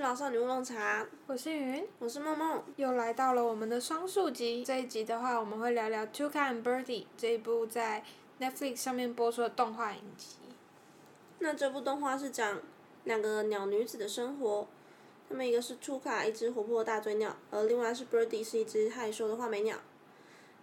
[0.00, 4.64] 到少女乌龙茶，我是云，我是梦梦，又来到了我们的双数集。
[4.64, 8.02] 这一集的话，我们会聊聊《Tuca and Birdie》这一部在
[8.40, 10.36] Netflix 上面播出的动画影集。
[11.40, 12.60] 那这部动画是讲
[13.04, 14.66] 两个鸟女子的生活，
[15.28, 19.76] 她们一个是 Tuca，一只活泼的大嘴鸟，而另外是 Birdie，是一只害羞的画眉鸟。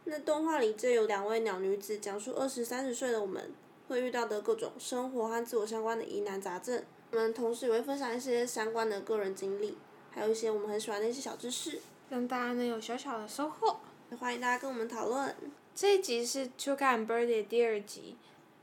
[0.06, 3.52] 那动画里就有两位鸟女子，讲述二十三十岁的我们
[3.88, 6.84] 会遇到的各种生活和自我相关的疑难杂症。
[7.12, 9.76] 我们同时也会分享一些相关的个人经历，
[10.12, 13.80] 还有一些我们很喜欢的一些小知识，让大家能有小小的收获。
[14.12, 15.36] 也欢迎大家跟我们讨论。
[15.74, 18.16] 这一集是《Tuca and Birdie》第二集。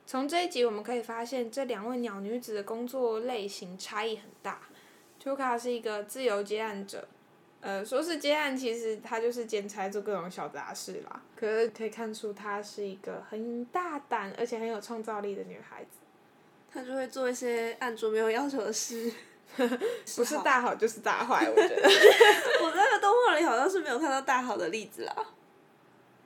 [0.06, 4.60] 从这一集我们可以发现，这两位鸟女子的工作类型差异很大。
[5.20, 7.08] Tuca 是一个自由接案者，
[7.60, 11.20] 呃，说是接案，其实她就是兼差做各种小杂事啦。
[11.34, 15.98] 可是可以看出，她是一个很大胆而且很有创造力的女孩子。
[16.72, 19.12] 他就会做一些按桌没有要求的事，
[19.56, 21.88] 不是大好就是大坏，我觉得。
[22.62, 25.14] 我那个动画里好像是没有看到大好的例子啦。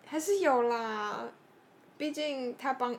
[0.06, 1.28] 还是有啦，
[1.96, 2.96] 毕竟他帮，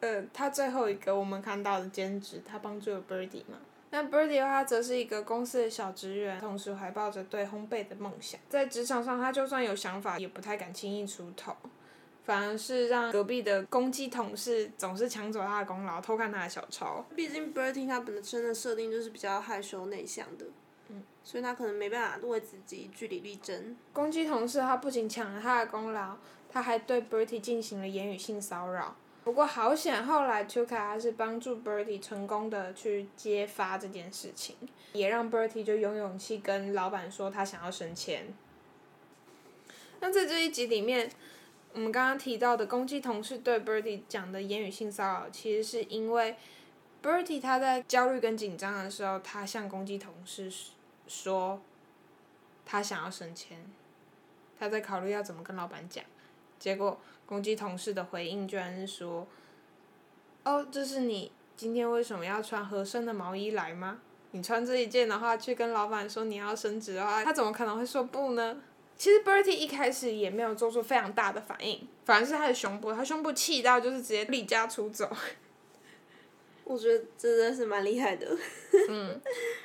[0.00, 3.58] 呃，他最后一个我们看到的兼职，他帮助了 Birdie 嘛。
[3.90, 8.40] 那 Birdie 的话，则是一个公司的小职员，同时怀抱着对烘焙的梦想。
[8.48, 11.54] 在职场上，他就算有想法，也不太敢轻易出头。
[12.26, 17.06] 反而是让隔壁的公鸡同事总是抢走他的功劳，偷看他的小抄。
[17.14, 20.44] 毕竟 Bertie 他本身的设定就是比较害羞内向的，
[20.88, 23.76] 嗯，所以他可能没办法为自己据理力争。
[23.92, 26.16] 公鸡同事他不仅抢了他的功劳，
[26.50, 28.96] 他还对 Bertie 进行了言语性骚扰。
[29.22, 34.56] 不过好险，后来 Tuka 还是帮助 Bertie 成功的去揭发这件事情，
[34.94, 38.34] 也让 Bertie 就有勇气跟老板说他想要升迁。
[40.00, 41.08] 那在这一集里面。
[41.76, 46.34] 我们刚刚提到的攻击同事对 Birdie 讲的言语性骚扰，其实是因为
[47.02, 50.50] Birdie 他在焦虑跟紧张的时候，他向攻击同事
[51.06, 51.60] 说，
[52.64, 53.58] 他想要升迁，
[54.58, 56.02] 他在考虑要怎么跟老板讲，
[56.58, 59.26] 结果攻击同事的回应居然是说，
[60.44, 63.98] 哦，这是你今天为什么要穿合身的毛衣来吗？
[64.30, 68.56] 你穿这一件的话，去跟老板说你要升职的话，他怎么可能会说不呢？
[68.98, 75.10] 其实 Bertie 一开始也没有做出非常大的反应，反而是他的胸部，他胸部气到就是直接离家出走。
[76.64, 78.26] 我觉得真的是蛮厉害的。
[78.88, 79.20] 嗯，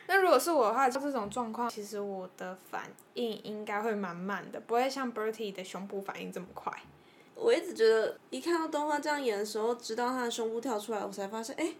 [0.08, 6.72] 那如果是我的话，就这种状况，其实我的反应应该会蛮慢的，不会像 Bertie 的胸部反应这么快。
[7.34, 11.74] 我一直觉得，一看到动画这样演的时候，直到他的胸部跳出来，我才发现，哎，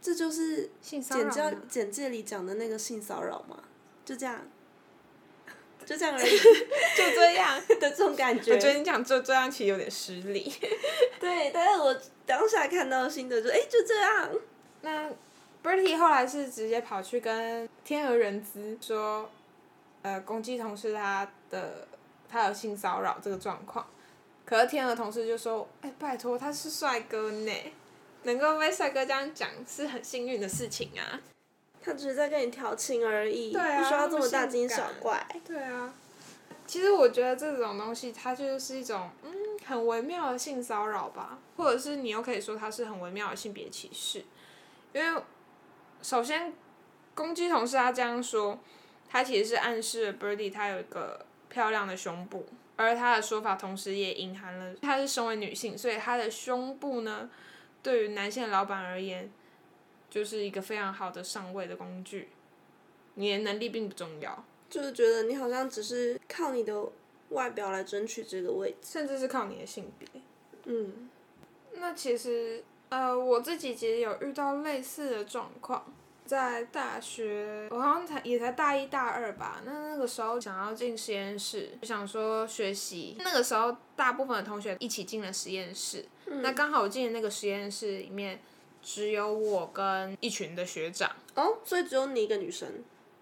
[0.00, 3.58] 这就是简介简介里讲的那个性骚扰嘛，
[4.04, 4.46] 就这样。
[5.88, 6.36] 就这样而已，
[6.96, 8.52] 就这样 的这种感觉。
[8.52, 10.52] 我觉得你讲就这样其实有点失礼。
[11.18, 14.30] 对，但是我当下看到新的就哎就这样。
[14.82, 15.10] 那
[15.64, 19.30] Bertie 后来是直接跑去跟天鹅人资说，
[20.02, 21.88] 呃，攻击同事他的
[22.28, 23.86] 他有性骚扰这个状况，
[24.44, 27.52] 可是天鹅同事就说，哎，拜托他是帅哥呢，
[28.24, 31.18] 能够被帅哥这样讲是很幸运的事情啊。
[31.88, 35.26] 他只是在跟你调情而已，不需要这么大惊小怪。
[35.42, 35.94] 对啊，
[36.66, 39.32] 其实我觉得这种东西，它就是一种嗯
[39.64, 44.22] 很微妙的性骚扰吧，或者是你又可以说它是很微妙的性别歧视。
[44.92, 45.22] 因为
[46.02, 46.52] 首先，
[47.14, 48.58] 攻击同事他这样说，
[49.08, 52.46] 他其实是暗示 Birdy 他有一个漂亮的胸部，
[52.76, 57.30] 而他的说法同时也隐含了他是身为女性，所以他的胸部呢，
[57.82, 59.30] 对于男性老板而言。
[60.10, 62.28] 就是一个非常好的上位的工具，
[63.14, 64.44] 你的能力并不重要。
[64.70, 66.82] 就是觉得你好像只是靠你的
[67.30, 70.08] 外表来争取这个位置，甚至是靠你的性别。
[70.64, 71.08] 嗯，
[71.74, 75.92] 那其实呃，我自己其实有遇到类似的状况，
[76.26, 79.62] 在大学，我好像才也才大一大二吧。
[79.64, 83.16] 那那个时候想要进实验室，就想说学习。
[83.18, 88.40] 那个时候大部分的同学一起进了实验室，那刚好我进的那个实验室里面。
[88.90, 92.66] 只有我跟一群的学长哦，所以只有你一个女生。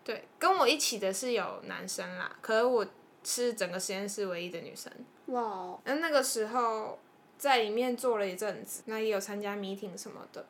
[0.05, 2.87] 对，跟我一起的是有男生啦，可是我
[3.25, 4.93] 是整个实验室唯一的女生。
[5.27, 5.77] 哇！
[5.83, 6.97] 那那个时候
[7.37, 10.47] 在里面坐了一阵子，那也有参加 meeting 什么的。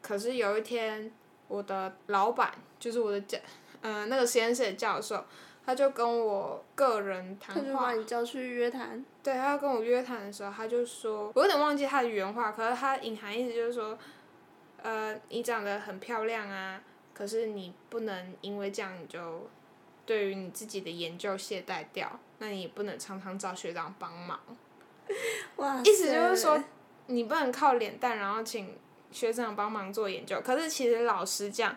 [0.00, 1.10] 可是有一天，
[1.48, 3.36] 我的老板就是我的教，
[3.80, 5.24] 嗯，那个实验室的教授，
[5.66, 7.60] 他就跟我个人谈话。
[7.60, 9.04] 他就把你叫去约谈。
[9.20, 13.98] 对，他要跟我约谈的时候，他就说，我有点忘记他的原话，可是他隐含意思就是说。
[14.88, 16.80] 呃，你长得很漂亮啊，
[17.12, 19.46] 可是你不能因为这样你就
[20.06, 24.40] 对于你自己的研究懈怠掉，那你也不能常常找学长帮忙。
[25.56, 26.64] 哇意思就是说，
[27.04, 28.78] 你不能靠脸蛋，然后请
[29.12, 30.40] 学长帮忙做研究。
[30.40, 31.76] 可是其实老实讲，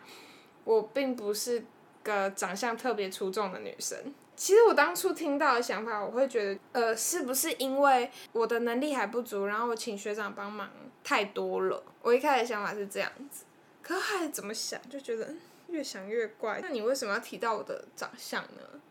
[0.63, 1.65] 我并不是
[2.03, 4.13] 个长相特别出众的女生。
[4.37, 10.69] 其实我当初听到的想法，我会觉得，呃，是不是因为我的能力还不足，然后我请学长帮忙
[11.03, 11.83] 太多了？
[12.01, 13.45] 我一开始想法是这样子，
[13.81, 16.59] 可是后来怎么想，就觉得嗯越想越怪。
[16.61, 18.81] 那你为什么要提到我的长相呢？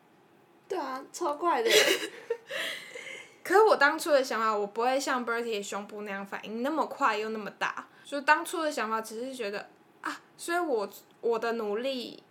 [0.68, 1.70] 对啊，超怪的。
[3.42, 7.88] 可是我当初的想法，我不会像 Bertie 的胸部那样反应那么快又那么大。
[8.04, 9.68] 就当初的想法只是觉得
[10.00, 10.88] 啊，所以我
[11.20, 12.22] 我的努力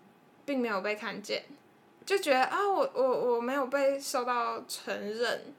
[0.45, 1.43] 并没有被看见，
[2.05, 5.53] 就觉得啊，我我我没有被受到承认，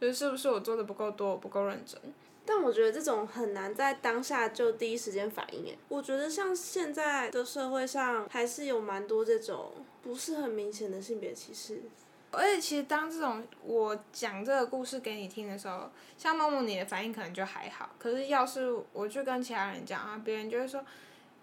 [0.00, 2.00] 就是是不是我做的不够多，我不够认真？
[2.46, 5.78] 但我觉得这种很难在当下就第一时间反应诶。
[5.88, 11.82] 我觉得像现在的社会上，还是有蛮多这种不是很明显的性别歧视。
[12.30, 15.88] 而且其实当这种我讲这个故事给你听的时候，
[16.18, 20.84] 像梦梦你的反应可能就还好，可是要是我去跟其他人讲啊，别人就会说，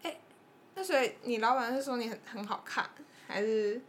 [0.04, 0.20] 哎、
[0.76, 2.90] 那所以你老板是说你很很好看，
[3.26, 3.80] 还是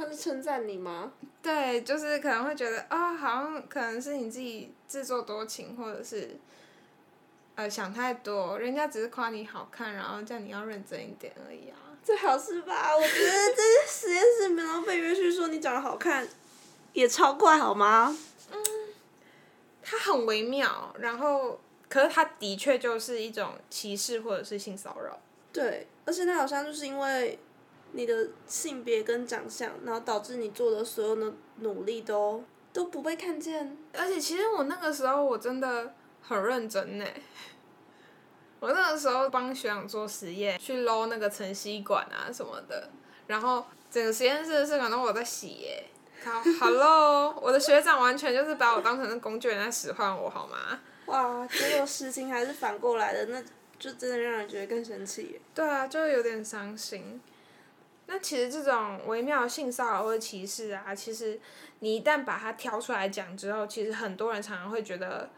[0.00, 1.12] 他是称赞你吗？
[1.42, 6.38] 对，就是可能会觉得啊、好像可能是你自己自作多情，或者是
[7.56, 11.76] 呃想太多，人家只是夸你好看，然后叫你要认真一点而已啊。
[12.02, 12.96] 最好是吧？
[12.96, 16.26] 我觉得这实验室没有被允许说你长得好看，
[16.94, 18.16] 也超怪好吗？
[18.50, 18.58] 嗯，
[19.82, 21.60] 他很微妙，然后
[21.90, 25.18] 可是他的确就是一种歧视或者是性骚扰。
[25.52, 27.38] 对，而且他好像就是因为
[27.92, 32.42] 你的性别跟长相，然后导致你做的所有的努力都
[32.72, 33.76] 都不被看见。
[33.92, 37.04] 而且其实我那个时候我真的很认真呢。
[38.60, 42.90] 我那个时候帮学长做实验，去捞那个晨曦管啊什么的，
[43.26, 45.84] 然后整个实验室的社管都我在洗耶。
[46.22, 50.78] 好， Hello，我的学长完全就是把我当成是工具人在使唤我，好吗？
[51.06, 53.42] 哇，结果事情还是反过来的，那
[53.78, 55.40] 就真的让人觉得更生气耶。
[55.54, 57.18] 对啊，就有点伤心。
[58.12, 61.38] 那其实这种微妙的性骚扰或者歧视啊，其实
[61.78, 65.30] 你一旦把它挑出来讲之后，其实很多人常常会觉得，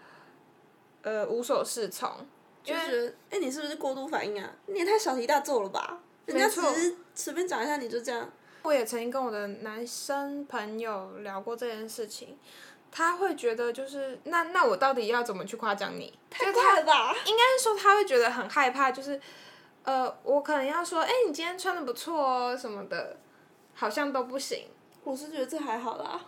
[1.03, 2.11] 呃，无所适从。
[2.65, 4.51] 就觉得，哎、你是不是过度反应啊？
[4.67, 6.01] 你也太小题大做了吧？
[6.25, 8.31] 人家只没错是随便讲一下你就这样。
[8.63, 12.39] 我也曾经跟我的男生朋友聊过这件事情，
[12.93, 16.17] 他会觉得就是那那我到底要怎么去夸奖你？
[16.31, 17.13] 太快了吧？
[17.27, 19.21] 应该是说他会觉得很害怕，就是
[19.85, 23.17] 呃，我可能要说，哎、你今天穿的不错哦什么的，
[23.75, 24.67] 好像都不行。
[25.05, 26.25] 我是觉得这还好啦。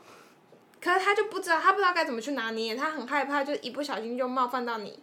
[0.81, 5.03] 可是他就不知道，他不知道该怎么去拿捏，他很害怕，就一不小心就冒犯到你，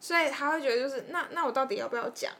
[0.00, 2.32] 所以他会觉得就是那那我到底要不要讲？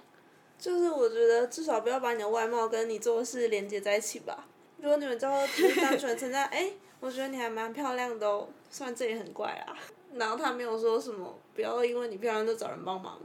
[0.59, 4.45] 就是我觉得至少不要把你的外貌跟你做事连接在一起吧。
[4.79, 9.77] 如果你们之后只是单纯存在，哎、我觉得你还蛮漂亮的哦，虽然这也很怪啊。
[10.15, 13.21] 然后他没有说什么，不要因为你漂亮就找人帮忙，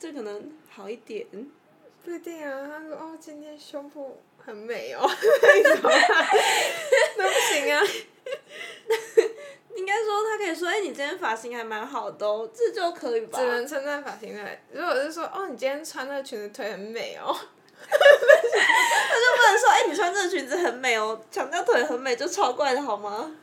[0.00, 1.26] 这可能好一点。
[2.02, 5.06] 不一定啊，他说哦，今天胸部很美哦，
[7.16, 7.82] 那不行啊。
[9.76, 13.46] 应该说他可以说，哎、你今天发型还蛮好的哦，这就可以吧只？
[13.46, 14.42] 能称赞发型的。
[14.72, 17.36] 如果是说哦，你今天穿那个裙子腿很美哦，
[17.86, 23.36] 他就不能说，哎、你穿这个裙子很美哦，强调腿很美就超怪的好吗？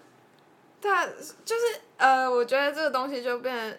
[0.81, 1.07] 对啊，
[1.45, 3.77] 就是呃，我觉得这个东西就变成，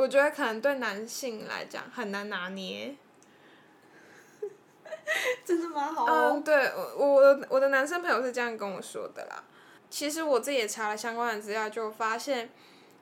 [0.00, 2.96] 我觉得可能对男性来讲很难拿捏。
[5.44, 5.92] 真的吗？
[5.92, 6.42] 好嗯，哦。
[6.42, 9.44] 对我我我的男生朋友是这样跟我说的啦。
[9.90, 12.48] 其实我自己也查了相关的资料，就发现，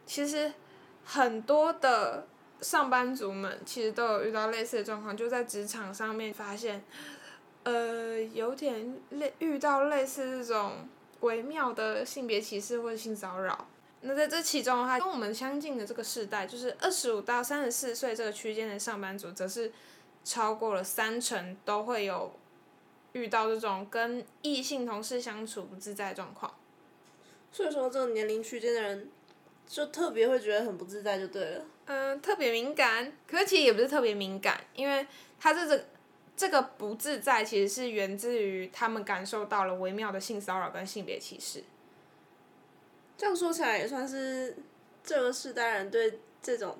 [0.07, 0.53] 其实
[1.05, 2.27] 很多的
[2.61, 6.83] 上班族们其实都有遇到类似的状况，就在职场上面发现，
[7.63, 10.89] 呃，有点类遇到类似这种
[11.21, 13.69] 微妙的性别歧视或者性骚扰。
[14.01, 19.73] 那在这其中的话，跟我们相近的这个世代，就是二十五到三十四岁这个区间的上班族，则是
[20.25, 22.33] 超过了三成都会有
[23.13, 26.55] 遇到这种跟异性同事相处不自在状况。
[27.51, 29.09] 所以说，这个年龄区间的人，
[29.67, 31.65] 就特别会觉得很不自在，就对了。
[31.87, 35.07] 嗯，特别敏感，可是其实也不是特别敏感，因为
[35.41, 35.87] 他这个
[36.37, 41.65] 这个不自在，其实是源自于他们感受到了微妙的性骚扰跟性别歧视。
[43.19, 44.57] 这样说起来，也算是
[45.03, 46.79] 这个世代人对这种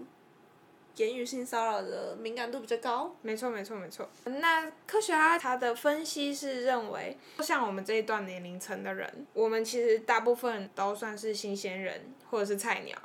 [0.95, 3.13] 言语性骚扰的敏感度比较高。
[3.23, 4.09] 没错，没错，没错。
[4.25, 12.97] 那科学家他的分析是认为，像我们这一段年龄层的人，我们其实大部分都算是新鲜人或者是菜鸟，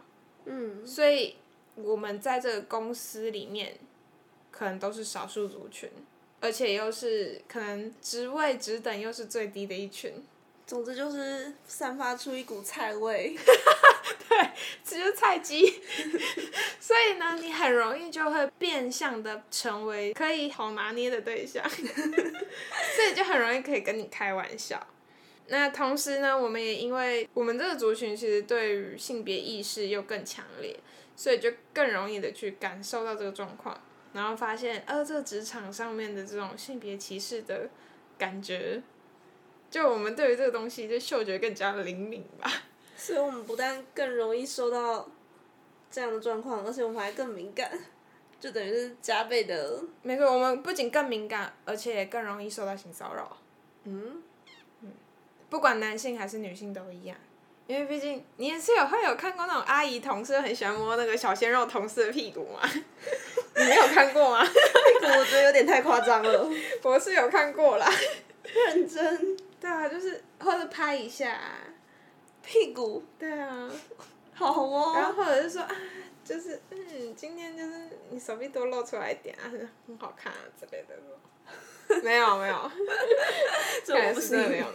[0.46, 1.36] 嗯，所以
[1.74, 3.76] 我们在这个公司里面，
[4.52, 5.90] 可能都是少数族群，
[6.40, 10.24] 而且又是可能职位职等又是最低的一群。
[10.66, 13.36] 总之就是散发出一股菜味。
[14.84, 15.66] 这就是菜鸡，
[16.80, 24.86] 所以呢，你很容易就会变相的成为可以好拿捏的对象， 所以就很容易可以跟你开玩笑。
[25.48, 30.78] 那同时呢，我们也因为我们这个族群其实对于性别意识又更强烈，
[31.16, 33.80] 所以就更容易的去感受到这个状况，
[34.14, 37.70] 然后发现呃，这个职场上面的这种性别歧视的
[38.18, 38.82] 感觉，
[39.74, 42.48] 就我们对于这个东西就嗅觉更加的灵敏吧。
[42.96, 45.10] 所以我们不但更容易受到
[45.90, 47.72] 这样的状况，而且我们还更敏感，
[48.40, 49.84] 就等于是加倍的。
[50.04, 53.36] 没错，我们不仅更敏感，而且也更容易受到性骚扰。
[53.86, 54.22] 嗯，
[55.50, 57.18] 不管男性还是女性都一样，
[57.66, 62.62] 因为毕竟你也是有会有看过那种阿姨同事很喜欢摸那个小鲜肉同事的屁股吗？
[63.58, 64.46] 你没有看过吗？
[64.46, 64.52] 屁
[65.02, 66.48] 股我觉得有点太夸张了。
[66.84, 67.92] 我是有看过啦。
[68.44, 69.33] 认真。
[69.64, 71.40] 对啊，就是或者拍一下、
[72.44, 73.72] 屁股，对啊，
[74.36, 74.94] 好哦。
[74.94, 75.74] 然后或者是说啊，
[76.26, 79.48] 就是嗯，今天就是你手臂多露出来一点啊，
[79.88, 80.96] 很好看啊之类的。
[82.04, 82.72] 没有没有，
[83.86, 84.66] 这我不是真的没有。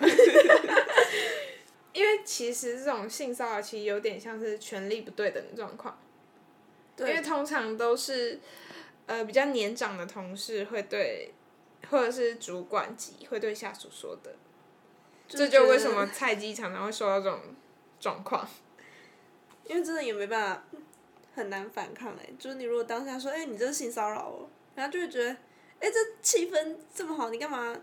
[1.92, 5.98] 因为其实这种性骚扰其实有点像是权力不对等的状况，
[6.98, 8.38] 因为，通常都是
[9.06, 11.32] 呃比较年长的同事会对，
[11.90, 14.36] 或者是主管级会对下属说的，
[15.28, 17.38] 这就为什么菜鸡常常会受到这种
[18.00, 18.48] 状况。
[19.64, 20.62] 因为真的也没办法，
[21.34, 25.30] 很难反抗哎、就是你如果当下说，哎、你这是性骚扰我，然后就会觉得，
[25.78, 27.76] 哎、这气氛这么好，你干嘛？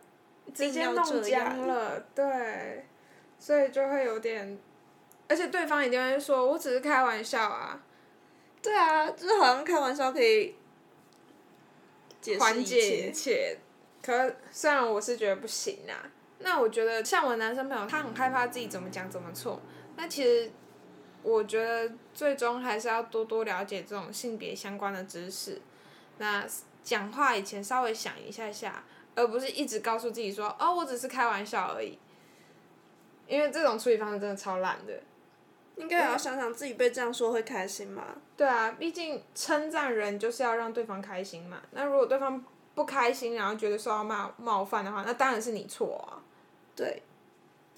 [0.53, 2.85] 直接弄这样僵了， 对，
[3.39, 4.59] 所以就会有点，
[5.27, 7.83] 而且对方一定会说：“我只是开玩笑啊，
[8.61, 10.55] 对啊，就是好像开玩笑可以
[12.21, 13.11] 解缓解一切。
[13.11, 13.57] 切。”
[14.03, 19.61] 可虽然我是觉得不行啊，那我觉得像我男生朋友，他很害怕自己怎么讲怎么错。
[19.95, 20.51] 那其实
[21.23, 25.61] 我觉得最终还是要多多了解这种性别相关的知识。
[26.17, 26.45] 那
[26.83, 28.83] 讲话以前稍微想一下下，
[29.15, 31.97] 而不是一直告诉自己说：“哦，我只是开玩笑而已。”
[33.27, 34.93] 因为这种处理方式真的超烂的。
[35.77, 38.03] 应该也要想想自己被这样说会开心吗？
[38.37, 41.61] 对啊，毕竟称赞人就是要让对方开心嘛。
[41.71, 42.41] 那如果对方
[42.75, 46.21] 不开心，然后觉得受到冒冒犯的话，那当然是你错啊。
[46.75, 47.01] 对，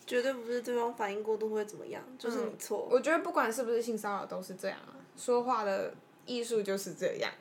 [0.05, 2.87] 绝对不是对方反应过度会怎么样，就是你错。
[2.89, 5.93] 我觉得不管是不是性骚扰都是这样啊，说话的
[6.25, 7.31] 艺术就是这样。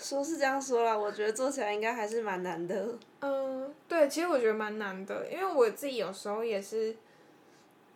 [0.00, 2.96] 说是这样说啦，我觉得做起来应该还是蛮难的。
[3.20, 6.96] 嗯，对，其实我觉得蛮难的，因为我自己有时候也是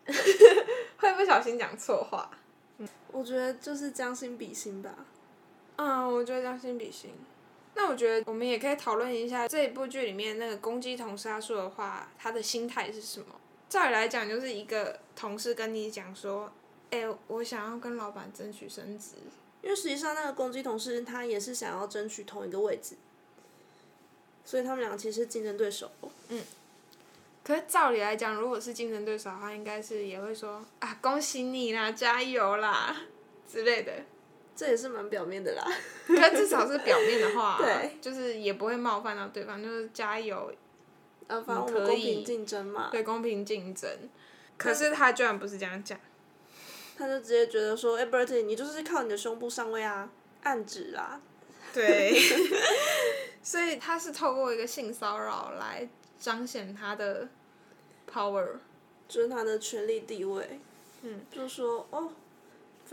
[0.98, 2.30] 会不小心讲错话。
[3.12, 4.90] 我觉得就是将心比心吧。
[5.76, 7.10] 嗯，我觉得将心比心。
[7.74, 13.26] 那我觉得我们也可以讨论一下这一部剧里面那个攻击同事他说的话，他的心态是什么？
[13.68, 16.52] 照理来讲，就是一个同事跟你讲说，
[16.90, 19.12] 哎、我想要跟老板争取升职，
[19.62, 22.96] 因为实际上那个攻击同事他也是想要争取同一个位置，
[24.44, 25.90] 所以他们俩其实是竞争对手。
[26.28, 26.42] 嗯
[27.44, 32.94] 可是照理来讲，如果是竞争对手的话，应该是也会说啊，恭喜你啦，加油啦
[33.50, 33.92] 之类的。
[34.62, 35.66] 这也是蛮表面的啦。
[36.06, 40.52] 可是至少是表面的话、对，就是也不会冒犯到对方，就是加油，
[41.26, 42.88] 呃，反正我们公平竞争嘛。
[42.92, 43.90] 对，公平竞争。
[44.56, 45.98] 可是他居然不是这样讲。
[46.96, 50.08] 他就直接觉得说，哎、b e r t i e 你就是靠你的胸部上位啊，
[50.44, 51.20] 暗指啊。
[51.74, 52.16] 对，
[53.42, 55.88] 所以他是透过一个性骚扰来
[56.20, 57.28] 彰显他的
[58.08, 58.46] power。
[59.08, 60.60] 就是他的权力地位。
[61.02, 61.20] 嗯。
[61.30, 62.12] 就说哦，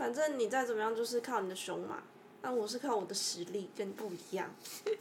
[0.00, 2.02] 反正你再怎么样就是靠你的胸嘛，
[2.40, 4.50] 那我是靠我的实力，跟你不一样。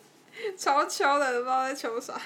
[0.60, 2.22] 超秋的，不知道在求啥。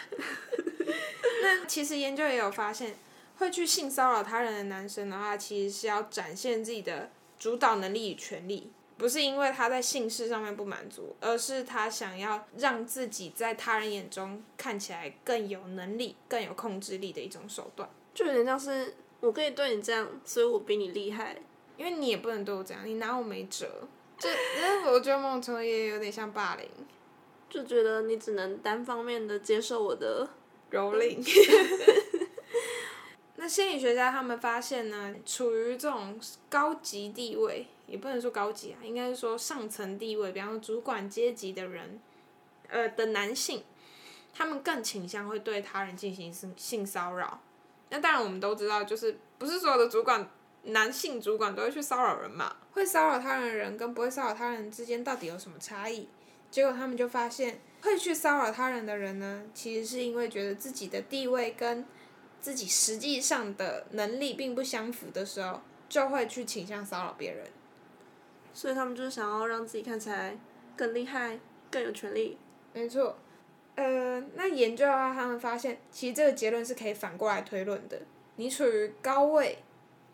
[1.44, 2.96] 那其实研究也有发现，
[3.38, 17.88] 会去性骚扰他人的男生的话，其实是要展现自己的主导能力与权利，不是因为他在性事上面不满足，而是他想要让自己在他人眼中看起来更有能力、更有控制力的一种手段。
[18.16, 21.38] 就有点像是我可以对你这样，所以我比你厉害。
[21.78, 23.68] 因为你也不能对我这样，你拿我没辙。
[24.18, 24.30] 就，
[24.92, 26.68] 我觉得某种程度也有点像霸凌、
[27.50, 30.30] 就觉得你只能单方面的接受我的，
[30.72, 31.20] 蹂躏。
[33.36, 36.18] 那心理学家他们发现呢，处于这种
[36.50, 42.00] 高级地位，也不能说高级啊，应该是说上层地位，比方说主管阶级的人，
[42.70, 43.64] 呃的男性，
[44.34, 47.42] 他们更倾向会对他人进行性性骚扰。
[47.90, 50.30] 那当然我们都知道，就是不是所有的主管，
[50.64, 52.56] 男性主管都会去骚扰人嘛。
[52.72, 56.08] 会骚扰他人的人跟不会骚扰他人之间到底有什么差异？
[56.50, 61.86] 结果他们就发现，会去骚扰他人的人呢，其实是因为觉得自己的地位跟
[62.40, 67.46] 自己实际上的能力并不相符的时候，就会去倾向骚扰别人。
[68.54, 70.38] 所以他们就是想要让自己看起来
[70.76, 71.40] 更厉害、
[71.72, 72.38] 更有权利。
[72.72, 73.18] 没错，
[73.76, 78.00] 呃，那研究的话，他们发现，其实这个结论是可以反过来推论的。
[78.36, 79.58] 你处于高位，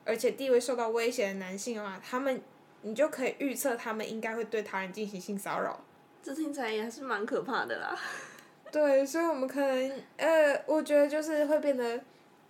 [0.09, 2.41] 而且地位受到威胁的男性的话，他们，
[2.81, 5.79] 你就可以预测他们应该会对他人进行性骚扰。
[6.23, 7.95] 这听起来也还是蛮可怕的啦。
[8.71, 12.01] 对，所以我们可能，呃，我觉得就是会变得，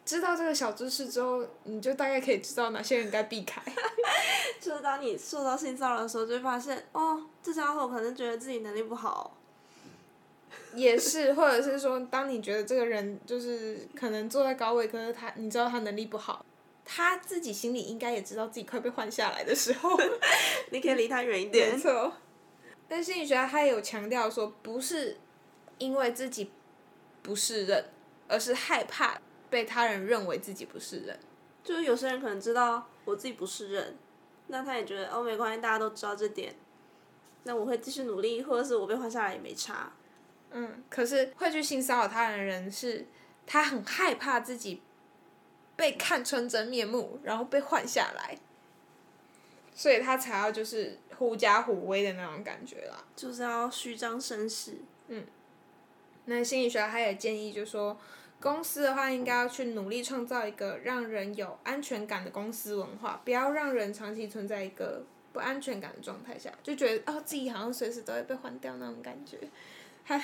[0.06, 3.62] 知道这个小知识之后，你就大概可以知道哪些人该避开。
[4.60, 9.36] 就是当你受到性骚扰的时候，就会发现，哦，这家伙可能觉得自己能力不好。
[10.74, 16.46] 也是，或者是说，当你觉得这个人就是可能坐在高位，可是他，你知道他能力不好，
[16.91, 19.96] 他自己心里应该也知道自己快被换下来的时候，
[20.72, 21.72] 你可以离他远一点。
[21.72, 22.12] 没错。
[22.88, 25.19] 但心理学家他也有强调说，不是
[25.77, 26.51] 因为自己
[27.22, 27.91] 不是人，
[28.27, 31.19] 而是害怕被他人认为自己不是人。
[31.63, 33.96] 就是有些人可能知道我自己不是人，
[34.48, 36.55] 那他也觉得哦没关系，大家都知道这点，
[37.43, 39.93] 那我会继续努力，或者是我被换下来也没差。
[40.50, 43.05] 嗯，可是会去性骚扰他人的人是，
[43.46, 44.81] 他很害怕自己
[45.79, 48.38] 被看穿真面目，然后被换下来，
[49.74, 53.01] 所以他才要就是狐假虎威的那种感觉啦。
[53.15, 54.74] 就是要虚张声势。
[55.07, 55.24] 嗯，
[56.25, 57.98] 那心理学家他也建议，就说
[58.41, 69.38] 公司的话应该要去努力创造一个让人有安全感的公司文化，不要让人长期存在一个不安全感的状态下，就觉得哦自己好像随时都会被换掉那种感觉。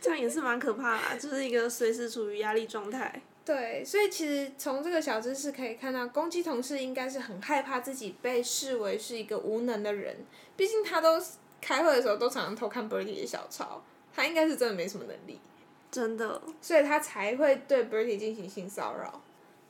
[0.00, 3.22] 这样也是蛮可怕的，就是一个随时处于压力状态。
[3.48, 10.14] 对，所以其实从这个小知识可以看到，攻击同事应该是很害怕自己被视为是一个无能的人。
[10.54, 11.18] 毕竟他都
[11.58, 13.82] 开会的时候都常常偷看 Bertie 的小抄，
[14.14, 15.40] 他应该是真的没什么能力。
[15.90, 16.42] 真的。
[16.60, 19.18] 所以他才会对 Bertie 进行性骚扰。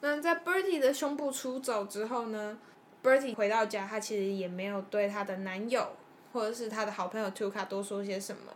[0.00, 2.58] 那在 Bertie 的胸部出走之后呢
[3.04, 5.86] ，Bertie 回到家，他其实也没有对她的男友
[6.32, 8.52] 或者是她的好朋友 Tuka 多说些什么。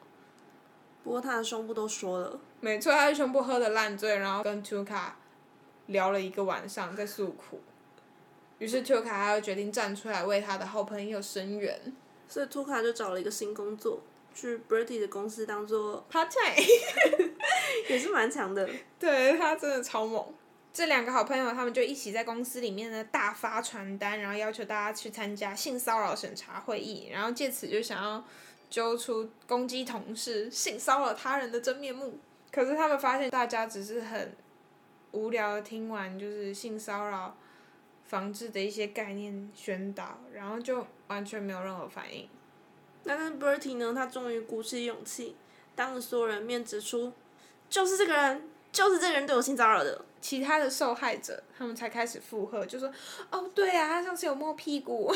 [1.04, 2.40] 不过他的胸部都说了。
[2.60, 5.10] 没错，他的胸部喝的烂醉，然后跟 Tuka
[5.86, 7.60] 聊了一个晚上，在诉苦。
[8.58, 11.92] 于是 Tuka 他就决定站出来为他的好朋友声援。
[12.28, 14.00] 所以 Tuka 就找了一个新工作，
[14.32, 16.64] 去 Bertie 的公司当做 part time，
[17.90, 18.68] 也是蛮强的。
[18.98, 20.24] 对他真的超猛。
[20.72, 28.24] 这两个好朋友他们就一起在公司里面呢大发传单，然后要求大家去参加性骚扰审查会议，然后借此就想要。
[28.72, 32.18] 揪出攻击同事、性骚扰他人的真面目，
[32.50, 34.34] 可是他们发现大家只是很
[35.10, 37.36] 无聊的听完就是性骚扰
[38.06, 42.26] 防治的一些概念宣导，然后就完全没有任何反应。
[43.04, 43.92] 那但是 Bertie 呢？
[43.94, 45.36] 他终于鼓起勇气，
[45.74, 47.12] 当着所有人面指出，
[47.68, 50.02] 就是这个人，就是这个人对我性骚扰的。
[50.22, 52.88] 其他的受害者他们才开始附和，就说
[53.32, 55.12] ：“哦，对啊，他上次有摸屁股。”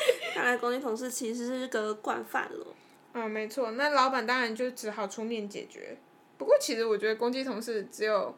[0.34, 2.66] 看来攻击同事其实是个惯犯了。
[3.12, 5.96] 嗯，没错，那老板当然就只好出面解决。
[6.38, 8.34] 不过其实我觉得攻击同事只有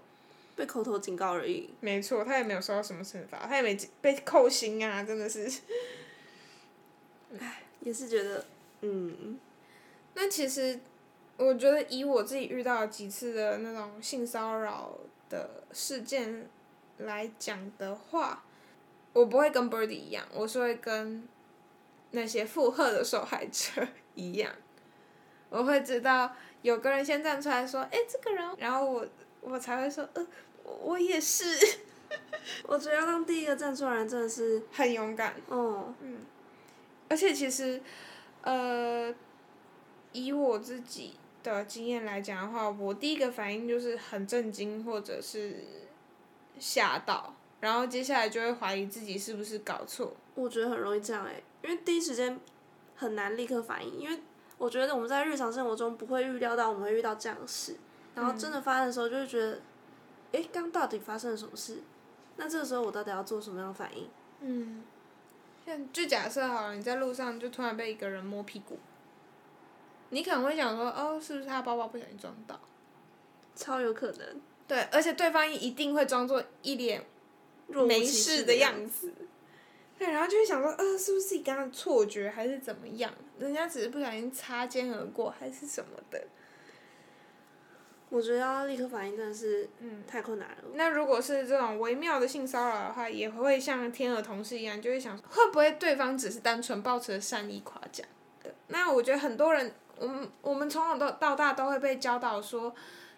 [0.56, 1.70] 被口头警告而已。
[1.80, 5.50] 没错，他也没有受到什么惩罚，他也没被扣薪啊，真的是。
[7.38, 8.44] 唉，也是觉得，
[8.80, 9.38] 嗯。
[10.14, 10.80] 那其实，
[11.36, 14.98] 我觉得以我自己遇到几次的那种性骚扰
[15.28, 16.48] 的事件
[16.98, 18.42] 来讲的话。
[19.14, 21.22] 我不会跟 Birdy 一样，我是会跟
[22.12, 24.50] 那些附和的受害者 一样，
[25.50, 29.06] 我会知道有个人先站出来说，哎，这个人，然后我
[29.42, 30.26] 我才会说，呃，
[30.64, 31.44] 我也是。
[32.68, 35.34] 我觉得让第一个站出来真的是很勇敢。
[35.48, 35.94] 哦。
[36.00, 36.18] 嗯。
[37.08, 37.80] 而且其实，
[38.42, 39.14] 呃，
[40.12, 45.64] 以我自己的经验来讲的话，我第一个反应就是很震惊，或者是
[46.58, 47.34] 吓到。
[47.60, 50.14] 然后接下来就会怀疑自己是不是搞错。
[50.34, 52.38] 我觉得很容易这样哎，因为第一时间
[52.96, 54.20] 很难立刻反应，因为
[54.58, 57.76] 我觉得我们在日常生活中不会预料到我们会遇到这样的事，
[58.14, 59.60] 然后真的发生的时候就会觉得，
[60.32, 61.78] 哎，刚到底发生了什么事？
[62.36, 64.08] 那这个时候我到底要做什么样的反应？
[64.40, 64.82] 嗯，
[65.64, 68.78] 像就假设好了，你在路上就突然被一个人摸屁股，
[70.10, 72.58] 你可能会想说，哦，是不是他包包不小心撞到？
[73.54, 74.40] 超有可能。
[74.66, 77.04] 对，而且对方一定会装作一脸。
[77.86, 79.14] 没事的样子，
[80.02, 83.12] 对，然后就会想说，呃，是不是自己刚刚错觉，还是怎么样？
[83.38, 86.20] 人家只是不小心擦肩而过，还是什么的？
[88.08, 90.56] 我觉得要立刻反应真的是，嗯，太困难了。
[90.74, 98.04] 那如果是这种微妙的性骚扰的话，也会像天鹅同事一样，就会想，会不会对方只是单纯抱持善意夸奖？
[98.66, 102.74] 那我觉得很多人，我们我们从小到到大都会被教导说，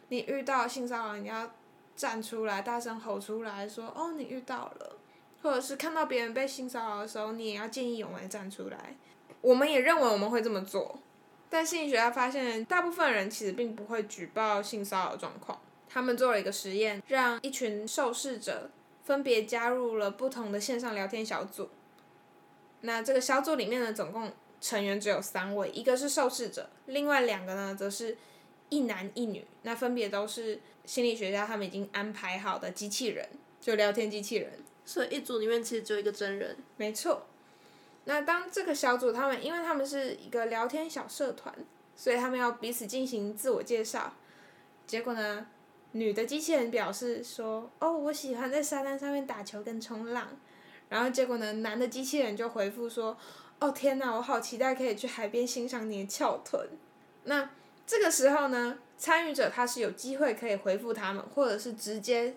[0.08, 1.50] 你遇到性骚扰，你要。
[1.96, 4.96] 站出来，大声吼出来说：“哦，你遇到了。”
[5.44, 8.96] 或者是看到别人被性骚扰的时候，你也要见义勇为站出来。
[9.42, 10.98] 我们也认为我们会这么做，
[11.50, 15.60] 但心理学家发现，大部分人其实并不会举报性骚扰状况。
[15.86, 18.70] 他们做了一个实验，让一群受试者
[19.04, 21.68] 分别加入了不同的线上聊天小组。
[22.80, 28.16] 那这个小组里面呢，总共成员只有三位，一个是受试者，另外两个呢，则是
[28.70, 29.44] 一男一女。
[29.60, 33.28] 那分别都是心理学家他们已经安排好的机器人，
[33.60, 34.50] 就聊天机器人。
[34.84, 36.56] 所以一组里面其实只有一个真人。
[36.76, 37.26] 没错。
[38.04, 41.54] 那当这个小组他们，因为他们是一个聊天小社团，
[41.96, 44.14] 所以他们要彼此进行自我介绍。
[44.86, 45.46] 结果呢，
[45.92, 50.28] 女的机器人表示说：“哦，我喜欢在沙滩上面打球跟冲浪。”
[50.90, 53.16] 然后结果呢，男的机器人就回复说
[53.58, 56.68] ：“哦天哪，我好期待可以去海边欣赏你的翘臀。”
[57.24, 57.48] 那
[57.86, 62.34] 这个时候呢，参与者他是有机会可以回复他们，或者是直接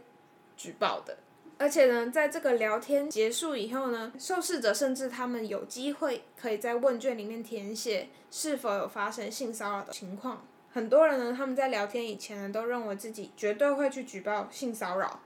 [0.55, 1.17] 举报的。
[1.59, 10.45] 而且呢，在这个聊天结束以后呢，受试者甚至他们有机会可以在问卷里面填写是否有发生性骚扰的情况。
[10.71, 15.19] 很多人呢，他们在聊天以前呢，都认为自己绝对会去举报性骚扰，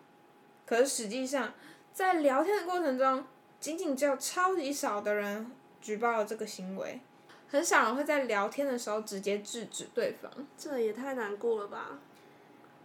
[0.66, 1.54] 可是实际上，
[1.94, 3.26] 在聊天的过程中，
[3.60, 7.02] 仅仅只有超级少的人举报了这个行为，
[7.50, 10.32] 很少人会在聊天的时候直接制止对方。
[10.58, 12.00] 这也太难过了吧！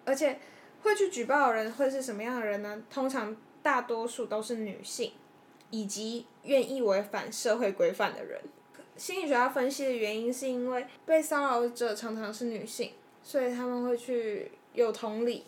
[0.05, 0.41] 而且。
[0.87, 2.81] 会去举报的人会是什么样的人呢？
[2.89, 5.13] 通常大多数都是女性，
[5.71, 8.41] 以及愿意违反社会规范的人。
[8.97, 15.45] 心理学家分析的原因是因为被骚扰者常常是女性，所以他们会去有同理，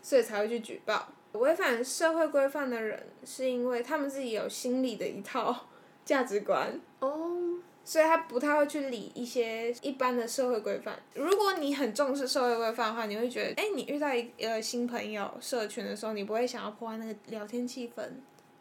[0.00, 1.08] 所以才会去举报。
[1.32, 5.66] 违反社会规范的人是因为他们自己有心理的一套
[6.04, 6.80] 价值观。
[7.00, 7.51] 哦。
[7.92, 10.98] 所以他不太会去理一些一般的社会规范。
[11.12, 18.02] 如果你很重视社会规范的话，你会觉得，哎，你遇到一个新朋友社群的时候，你不会想要破坏那个聊天气氛。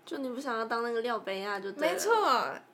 [0.06, 2.13] 就你不想要当那个料杯啊，就没错，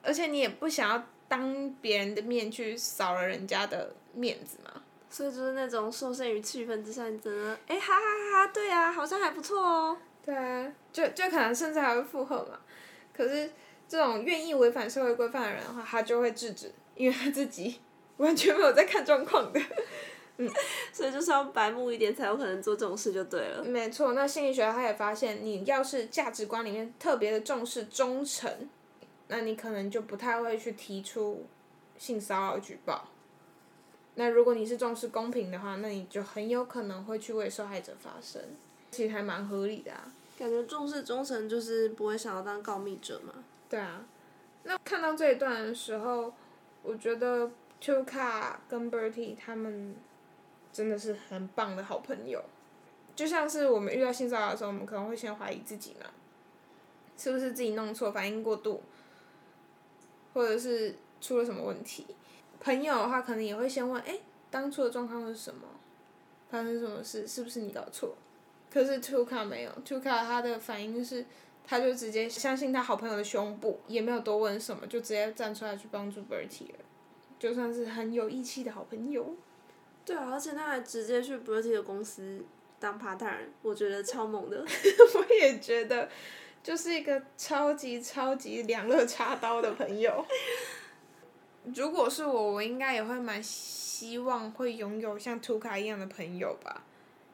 [0.02, 4.82] 而且你也不想要当别人的面去扫了人家的面子嘛。
[5.08, 8.00] 所以就是那种受限于气氛之下，你真的，哎，哈哈
[8.32, 9.96] 哈，对啊，好像还不错哦。
[10.26, 12.58] 对啊，就就可能甚至还会附和嘛。
[13.14, 13.48] 可是。
[13.88, 17.80] 这种愿意违反社会规范的人的话，他就会制止，因为他自己
[18.18, 19.60] 完全没有在看状况的，
[20.36, 20.48] 嗯，
[20.92, 23.64] 所以就是要白目一点才有可能做这种事就对了。
[23.64, 28.68] 没错，那心理学他也发现，你要是价值观里面特别的重视忠诚，
[29.28, 31.46] 那你可能就不太会去提出
[31.96, 33.08] 性骚扰举报。
[34.16, 38.42] 那如果你是重视公平的话，那你就很有可能会去为受害者发声，
[38.90, 40.12] 其实还蛮合理的啊。
[40.36, 43.32] 感觉重视忠诚就是不会想要当告密者嘛。
[43.68, 44.02] 对啊，
[44.62, 46.32] 那看到这一段的时候，
[46.82, 49.94] 我觉得 Tuka 跟 Bertie 他们
[50.72, 52.42] 真的是很棒的好朋友。
[53.14, 56.06] 就像是我们遇到性骚扰的时候，我们可能会先怀疑自己嘛，
[57.18, 58.82] 是不是自己弄错、反应过度，
[60.32, 62.06] 或者是出了什么问题？
[62.60, 64.18] 朋友的话，可能也会先问：哎，
[64.50, 65.66] 当初的状况是什么？
[66.48, 67.28] 发生什么事？
[67.28, 68.16] 是不是你搞错？
[68.70, 71.26] 可是 Tuka 没有，Tuka 他的反应是。
[71.70, 76.78] 他就直接相信他好朋友的胸部，也没有多问什么，就直接站出来去帮助 Bertie 了，
[77.38, 79.36] 就算是很有义气的好朋友。
[80.06, 82.42] 对啊，而且他还直接去 Bertie 的公司
[82.80, 84.56] 当 partner，我觉得超猛的。
[84.64, 86.08] 我也觉得，
[86.62, 90.24] 就是一个超级超级两肋插刀的朋友。
[91.74, 96.82] 如果是我，我应该也会蛮希望会拥有像图卡一样的朋友吧。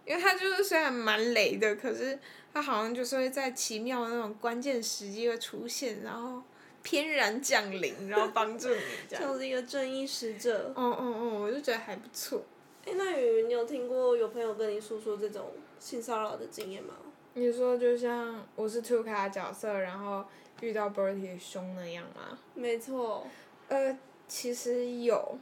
[0.04, 2.18] 因为他就是虽然蛮雷的，可是
[2.54, 6.40] 他好像就是会在奇妙的那种关键时机会出现，然后
[6.84, 9.22] 翩然降临，然后帮助你这样。
[9.28, 10.72] 就是一个正义使者。
[10.76, 12.42] 嗯嗯嗯，我就觉得还不错。
[12.86, 16.94] 哎，那雨，你有听过有朋友跟你诉说这种性骚扰的经验吗？
[17.34, 20.24] 你说就像我是 Two 卡角色，然后
[20.60, 22.38] 遇到 Bertie 凶那样吗？
[22.54, 23.26] 没错。
[23.66, 25.38] 呃，其实有，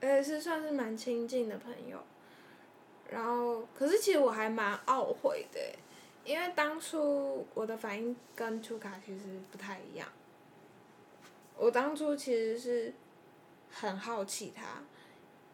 [0.00, 1.98] 而且是算是蛮亲近的朋友。
[3.10, 5.60] 然后，可是其实我还蛮懊悔的，
[6.26, 10.06] 因为当初我的反应跟图卡其实不太一样。
[11.56, 12.92] 我当初其实是
[13.70, 14.82] 很好奇他，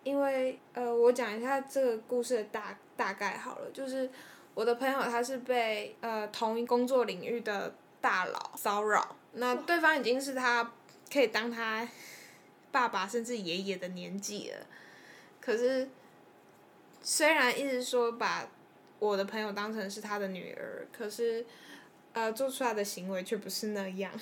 [0.03, 4.11] 因为呃，我讲一下这个故事的大大概好了，就是
[4.55, 10.73] 我的朋友他是被呃同一工作领域的大佬骚扰，那对方已经是他
[11.13, 11.87] 可以当他
[12.73, 14.67] 爸爸甚至爷爷的年纪了，
[15.41, 15.89] 可是。
[17.05, 18.47] 虽然一直说把
[19.03, 21.45] 我的朋友当成是他的女儿，可是，
[22.13, 24.13] 呃，做出来的行为却不是那样。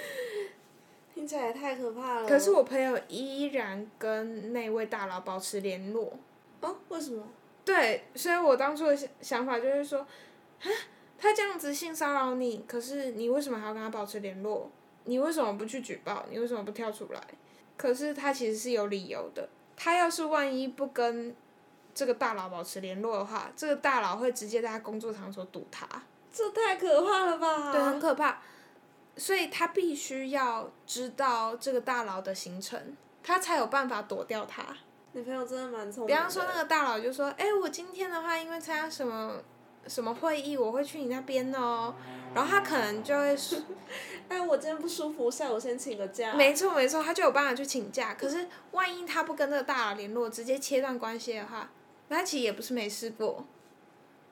[1.14, 2.28] 听起来太可怕了。
[2.28, 6.12] 可是我朋友依然跟那位大佬保持联络。
[6.60, 6.76] 哦？
[6.90, 7.26] 为什么？
[7.64, 10.68] 对，所以我当初的想想法就是说，啊，
[11.16, 14.70] 他这样子性骚扰你，可是你为什么还要跟他保持联络？
[15.04, 16.26] 你为什么不去举报？
[16.30, 17.22] 你为什么不跳出来？
[17.78, 19.48] 可是他其实是有理由的。
[19.74, 21.34] 他要是万一不跟
[21.96, 25.88] 这个大佬保持联络的话，这个大佬会直接在他工作场所堵他。
[26.30, 27.72] 这太可怕了吧！
[27.72, 28.38] 对，很可怕。
[29.16, 34.62] 所以他必须要知道这个大佬的行程，他才有办法躲掉他。
[35.12, 36.14] 女朋友真的蛮聪明。
[36.14, 39.42] 比方说，那个大佬就说：“哎，我今天的话，因为参加什么
[39.86, 41.94] 什么会议，我会去你那边哦。”
[42.34, 43.58] 然后他可能就会说
[44.28, 48.12] ：“哎，我今天不舒服，下午先请个假。”没错没错，他就有办法去请假。
[48.12, 51.70] 可是万一他不跟这个大佬联络，直接切断关系的话，
[52.08, 53.44] 他其实也不是没试过。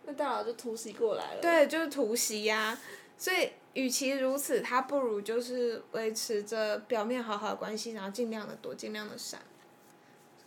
[0.05, 1.41] 那大佬就突袭过来了。
[1.41, 2.79] 对，就是突袭呀。
[3.17, 9.41] 所以，与其如此，他不如就是维持着表面好好的关系，然后尽量的躲，尽量的闪。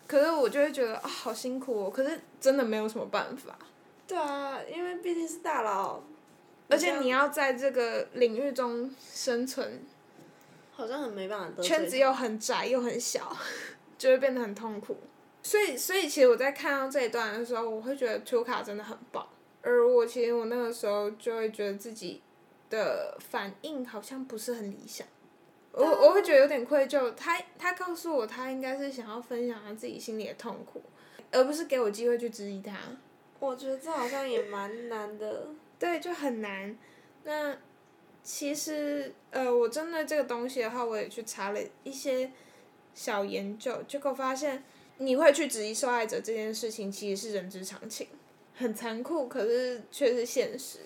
[0.05, 1.89] 可是我就会觉得啊，好辛苦哦。
[1.89, 3.57] 可是真的没有什么办法。
[4.05, 6.01] 对啊，因为毕竟是大佬。
[6.69, 9.81] 而且你要在这个领域中生存。
[10.71, 11.63] 好像很没办法。
[11.63, 13.35] 圈子又很窄又很小，
[13.97, 14.95] 就会变得很痛苦。
[15.47, 19.27] 所以，所以其实我在看到这一段的时候，我会觉得图卡真的很棒。
[19.61, 22.21] 而我其实我那个时候就会觉得自己。
[22.69, 25.07] 的反应好像不是很理想，
[25.71, 27.13] 我我会觉得有点愧疚。
[27.15, 30.81] 他他告诉我，他应该是想要分享他自己心里的痛苦，
[31.31, 32.77] 而不是给我机会去质疑他。
[33.39, 35.47] 我觉得这好像也蛮难的。
[35.79, 36.77] 对，就很难。
[37.23, 37.55] 那
[38.21, 42.29] 其实呃，我针对这个东西的话，我也去查了一些
[42.93, 44.61] 小研究，结果发现
[44.97, 48.07] 你会去质疑受害者这件事情，其实是人之常情，
[48.55, 50.79] 很残酷，可是却是现实。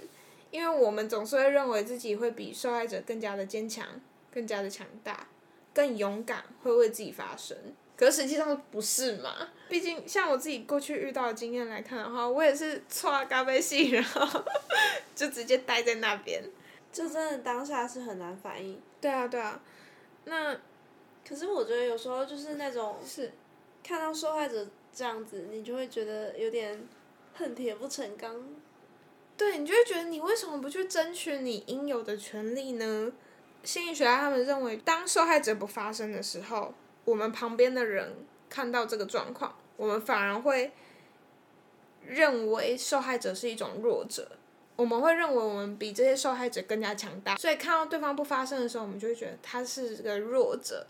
[0.51, 3.87] 因为我们总是会认为自己会比受害者更加的坚强，
[4.33, 5.27] 更加的强大，
[5.73, 7.57] 更勇敢，会为自己发声。
[7.95, 9.33] 可是实际上不是嘛？
[9.69, 14.43] 毕竟像我自己过去遇到的经验来看的话，我也是错咖啡系，然后
[15.15, 16.43] 就直接待在那边。
[16.91, 18.77] 就真的当下是很难反应。
[18.99, 19.61] 对啊，对啊。
[20.25, 20.53] 那，
[21.25, 23.31] 可是我觉得有时候就是那种，是，
[23.83, 26.87] 看到受害者这样子，你就会觉得有点
[27.33, 28.35] 恨铁不成钢。
[29.37, 33.11] 对你就会觉得你为什么不去争取你应有的权利呢？
[33.63, 36.73] 心理学家他们认为，当受害者不发生的时候，
[37.05, 38.13] 我们旁边的人
[38.49, 40.71] 看到这个状况，我们反而会
[42.05, 44.31] 认为受害者是一种弱者，
[44.75, 50.85] 我们会认为我们比这些受害者更加强大，所以看到对方不发生的时候，我们就会觉得他是个弱者，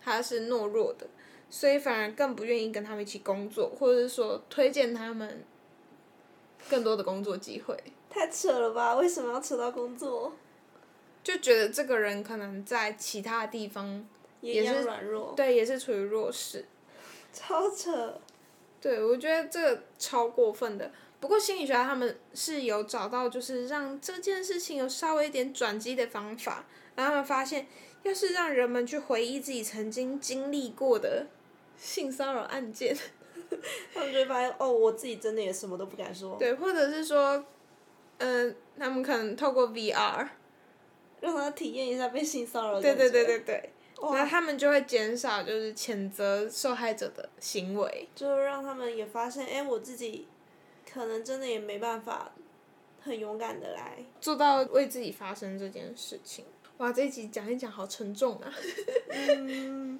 [0.00, 1.06] 他是懦弱的，
[1.50, 5.44] 所以反而更不愿意跟他们一起工作，或者是说推荐他们。
[6.68, 7.74] 更多的工作机会。
[8.10, 8.96] 太扯了吧？
[8.96, 10.32] 为什么要扯到工作？
[11.22, 14.06] 就觉得这个人可能在其他地方
[14.40, 16.66] 也是软弱，对，也是处于弱势。
[17.32, 18.20] 超扯。
[18.80, 20.90] 对，我觉得这个超过分的。
[21.20, 26.64] 不过心理学家他们是有找到，就是让这件事情有稍微一点转机的方法。
[26.96, 27.66] 然后他们发现，
[28.02, 31.26] 要是让人们去回忆自己曾经经历过的
[31.78, 32.94] 性骚扰案件。
[33.94, 36.36] 他们就会发现，哦，我自己真的也什么都不敢说。
[36.38, 37.42] 对，或者是说，
[38.18, 40.28] 嗯，他们可能透过 VR，
[41.20, 42.78] 让他体验一下被性骚扰。
[42.78, 43.70] 对对对对对。
[44.00, 48.08] 那他们就会减少就是谴责受害者的行为。
[48.14, 50.28] 就让他们也发现，哎，我自己
[50.92, 52.32] 可能真的也没办法
[53.00, 56.44] 很勇敢的来做到为自己发生这件事情。
[56.76, 58.52] 哇，这一集讲一讲好沉重啊。
[59.08, 59.98] 嗯。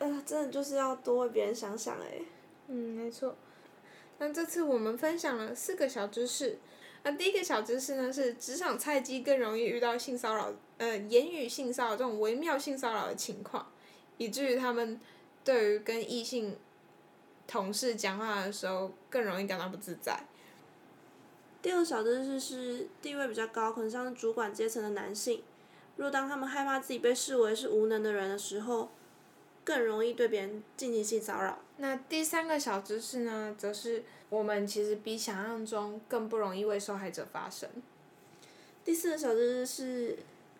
[0.00, 2.22] 呃，真的就是要多为别人想想哎。
[2.68, 3.36] 嗯，没错。
[4.18, 6.58] 那这次我们分享了四个小知识。
[7.02, 13.70] 那第一个小知识呢是，职场菜鸡更容易遇到性骚扰，呃，言语性骚扰这种微妙性骚扰的情况，
[14.16, 14.98] 以至于他们
[15.44, 16.56] 对于跟异性
[17.46, 20.24] 同事讲话的时候更容易感到不自在。
[21.60, 25.42] 第二个小知识是，地位比较高，可能像是主管阶层的男性，
[25.96, 28.88] 若当他们害怕自己被视为是无能的人的时候。
[29.64, 31.58] 更容易对别人进行性骚扰。
[31.76, 37.68] 那第三个小知识呢，则是我们其实比想象中更不容易为受害者发声。
[38.84, 40.18] 第四个小知识是，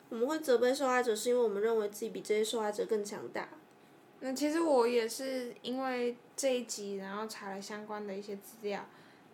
[0.09, 3.49] 我们会责备受害者，是因为我们认为自己比这些受害者更强大。
[4.21, 8.87] 那其实我也是因为这一集，然后查了相关的一些资料，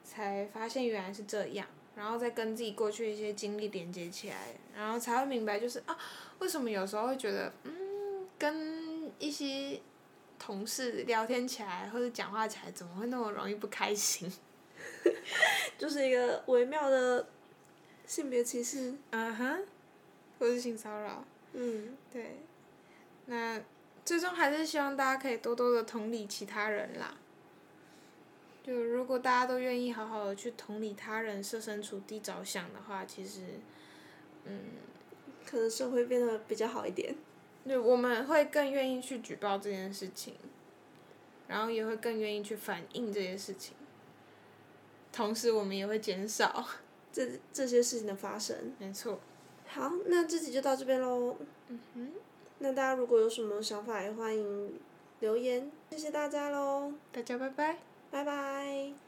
[0.05, 5.99] 才发现原来是这样，然后再跟自己过去一些经历连接起来，然后才会明白，就是啊，
[6.39, 8.86] 为什么有时候会觉得，嗯，跟。
[9.19, 9.81] 一些
[10.39, 14.31] 同事聊天起来或者讲话起来，怎么会那么容易不开心？
[15.79, 17.27] 就是一个微妙的
[18.07, 18.95] 性别歧视。
[19.11, 19.65] 嗯哼，
[20.39, 21.25] 或是性骚扰。
[21.53, 21.97] 嗯。
[22.13, 22.37] 对。
[23.27, 23.61] 那
[24.05, 27.17] 最终还是希望大家可以多多的同理其他人啦。
[28.63, 33.61] 就如果大家都愿意好好的去同理他人、设身处地着想的话，其实，
[34.45, 34.61] 嗯，
[35.45, 37.15] 可能社会变得比较好一点。
[37.67, 40.35] 对，我们会更愿意去举报这件事情，
[41.49, 43.75] 然后也会更愿意去反映这些事情。
[45.13, 46.65] 同时，我们也会减少
[47.13, 48.73] 这这些事情的发生。
[48.79, 49.19] 没错。
[49.67, 51.37] 好，那这集就到这边喽。
[51.69, 52.13] 嗯哼。
[52.59, 54.79] 那大家如果有什么想法，也欢迎
[55.21, 55.71] 留言。
[55.91, 56.93] 谢谢大家喽。
[57.13, 57.79] 大家拜拜。
[58.11, 59.06] 拜拜。